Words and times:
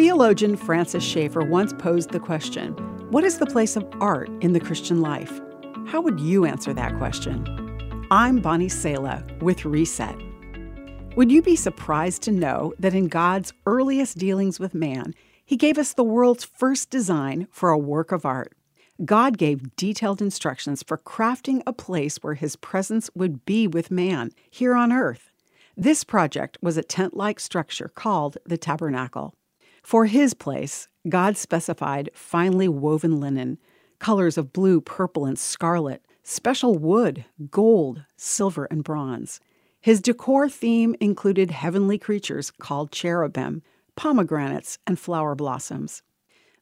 Theologian 0.00 0.56
Francis 0.56 1.04
Schaeffer 1.04 1.42
once 1.42 1.74
posed 1.74 2.08
the 2.08 2.18
question 2.18 2.72
What 3.10 3.22
is 3.22 3.36
the 3.36 3.44
place 3.44 3.76
of 3.76 3.86
art 4.00 4.30
in 4.40 4.54
the 4.54 4.58
Christian 4.58 5.02
life? 5.02 5.42
How 5.88 6.00
would 6.00 6.18
you 6.18 6.46
answer 6.46 6.72
that 6.72 6.96
question? 6.96 7.44
I'm 8.10 8.40
Bonnie 8.40 8.70
Sala 8.70 9.22
with 9.42 9.66
Reset. 9.66 10.16
Would 11.16 11.30
you 11.30 11.42
be 11.42 11.54
surprised 11.54 12.22
to 12.22 12.32
know 12.32 12.72
that 12.78 12.94
in 12.94 13.08
God's 13.08 13.52
earliest 13.66 14.16
dealings 14.16 14.58
with 14.58 14.72
man, 14.72 15.14
He 15.44 15.58
gave 15.58 15.76
us 15.76 15.92
the 15.92 16.02
world's 16.02 16.44
first 16.44 16.88
design 16.88 17.46
for 17.50 17.68
a 17.68 17.76
work 17.76 18.10
of 18.10 18.24
art? 18.24 18.54
God 19.04 19.36
gave 19.36 19.76
detailed 19.76 20.22
instructions 20.22 20.82
for 20.82 20.96
crafting 20.96 21.60
a 21.66 21.74
place 21.74 22.16
where 22.22 22.36
His 22.36 22.56
presence 22.56 23.10
would 23.14 23.44
be 23.44 23.66
with 23.66 23.90
man 23.90 24.30
here 24.48 24.74
on 24.74 24.94
earth. 24.94 25.30
This 25.76 26.04
project 26.04 26.56
was 26.62 26.78
a 26.78 26.82
tent 26.82 27.14
like 27.14 27.38
structure 27.38 27.92
called 27.94 28.38
the 28.46 28.56
tabernacle. 28.56 29.34
For 29.82 30.06
His 30.06 30.34
place, 30.34 30.88
God 31.08 31.36
specified 31.36 32.10
finely 32.14 32.68
woven 32.68 33.20
linen, 33.20 33.58
colors 33.98 34.36
of 34.38 34.52
blue, 34.52 34.80
purple, 34.80 35.26
and 35.26 35.38
scarlet, 35.38 36.04
special 36.22 36.76
wood, 36.76 37.24
gold, 37.50 38.04
silver, 38.16 38.66
and 38.70 38.84
bronze. 38.84 39.40
His 39.80 40.00
decor 40.00 40.48
theme 40.48 40.94
included 41.00 41.50
heavenly 41.50 41.98
creatures 41.98 42.50
called 42.50 42.92
cherubim, 42.92 43.62
pomegranates, 43.96 44.78
and 44.86 44.98
flower 44.98 45.34
blossoms. 45.34 46.02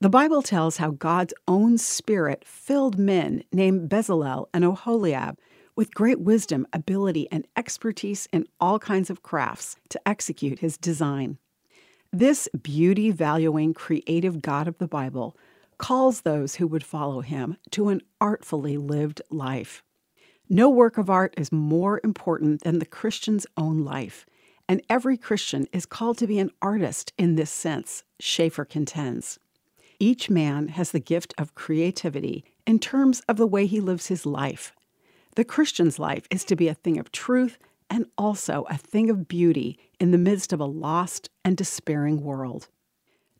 The 0.00 0.10
Bible 0.10 0.42
tells 0.42 0.78
how 0.78 0.90
God's 0.90 1.32
own 1.46 1.78
Spirit 1.78 2.44
filled 2.44 2.98
men 2.98 3.44
named 3.52 3.88
Bezalel 3.88 4.46
and 4.52 4.64
Oholiab 4.64 5.38
with 5.76 5.94
great 5.94 6.20
wisdom, 6.20 6.66
ability, 6.72 7.28
and 7.30 7.46
expertise 7.56 8.28
in 8.32 8.46
all 8.60 8.78
kinds 8.78 9.10
of 9.10 9.22
crafts 9.22 9.76
to 9.88 10.08
execute 10.08 10.58
his 10.58 10.76
design. 10.76 11.38
This 12.14 12.48
beauty 12.62 13.10
valuing, 13.10 13.74
creative 13.74 14.40
God 14.40 14.68
of 14.68 14.78
the 14.78 14.86
Bible 14.86 15.36
calls 15.78 16.20
those 16.20 16.54
who 16.54 16.68
would 16.68 16.84
follow 16.84 17.22
him 17.22 17.56
to 17.72 17.88
an 17.88 18.02
artfully 18.20 18.76
lived 18.76 19.20
life. 19.30 19.82
No 20.48 20.70
work 20.70 20.96
of 20.96 21.10
art 21.10 21.34
is 21.36 21.50
more 21.50 22.00
important 22.04 22.62
than 22.62 22.78
the 22.78 22.86
Christian's 22.86 23.48
own 23.56 23.84
life, 23.84 24.26
and 24.68 24.80
every 24.88 25.16
Christian 25.16 25.66
is 25.72 25.86
called 25.86 26.16
to 26.18 26.28
be 26.28 26.38
an 26.38 26.52
artist 26.62 27.12
in 27.18 27.34
this 27.34 27.50
sense, 27.50 28.04
Schaeffer 28.20 28.64
contends. 28.64 29.40
Each 29.98 30.30
man 30.30 30.68
has 30.68 30.92
the 30.92 31.00
gift 31.00 31.34
of 31.36 31.56
creativity 31.56 32.44
in 32.64 32.78
terms 32.78 33.22
of 33.28 33.38
the 33.38 33.46
way 33.48 33.66
he 33.66 33.80
lives 33.80 34.06
his 34.06 34.24
life. 34.24 34.72
The 35.34 35.44
Christian's 35.44 35.98
life 35.98 36.28
is 36.30 36.44
to 36.44 36.54
be 36.54 36.68
a 36.68 36.74
thing 36.74 36.96
of 36.96 37.10
truth 37.10 37.58
and 37.90 38.06
also 38.16 38.64
a 38.68 38.76
thing 38.76 39.10
of 39.10 39.28
beauty 39.28 39.78
in 40.00 40.10
the 40.10 40.18
midst 40.18 40.52
of 40.52 40.60
a 40.60 40.64
lost 40.64 41.28
and 41.44 41.56
despairing 41.56 42.22
world. 42.22 42.68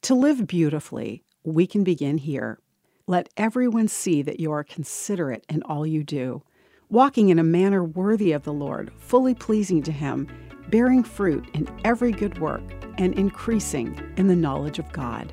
To 0.03 0.15
live 0.15 0.47
beautifully, 0.47 1.23
we 1.45 1.67
can 1.67 1.85
begin 1.85 2.19
here. 2.19 2.59
Let 3.07 3.29
everyone 3.37 3.89
see 3.89 4.23
that 4.23 4.41
you 4.41 4.53
are 4.53 4.65
considerate 4.65 5.45
in 5.49 5.63
all 5.63 5.87
you 5.87 6.03
do, 6.03 6.43
walking 6.89 7.29
in 7.29 7.39
a 7.39 7.45
manner 7.45 7.85
worthy 7.85 8.33
of 8.33 8.45
the 8.45 8.53
Lord, 8.53 8.93
fully 8.97 9.35
pleasing 9.35 9.83
to 9.83 9.93
Him, 9.93 10.29
bearing 10.69 11.03
fruit 11.03 11.49
in 11.55 11.69
every 11.85 12.13
good 12.13 12.39
work, 12.39 12.63
and 12.99 13.19
increasing 13.19 14.01
in 14.17 14.29
the 14.29 14.37
knowledge 14.37 14.79
of 14.79 14.91
God. 14.93 15.33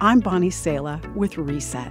I'm 0.00 0.20
Bonnie 0.20 0.50
Sala 0.50 1.00
with 1.14 1.38
Reset. 1.38 1.90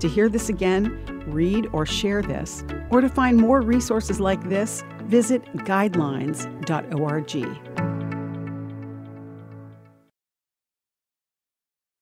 To 0.00 0.08
hear 0.08 0.28
this 0.28 0.48
again, 0.48 1.17
read 1.32 1.68
or 1.72 1.86
share 1.86 2.22
this, 2.22 2.64
or 2.90 3.00
to 3.00 3.08
find 3.08 3.36
more 3.36 3.60
resources 3.60 4.20
like 4.20 4.48
this, 4.48 4.84
visit 5.04 5.44
guidelines.org. 5.64 7.77